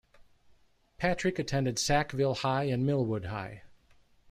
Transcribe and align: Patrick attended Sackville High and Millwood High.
Patrick 0.97 1.37
attended 1.37 1.77
Sackville 1.77 2.33
High 2.33 2.63
and 2.63 2.83
Millwood 2.87 3.25
High. 3.25 3.61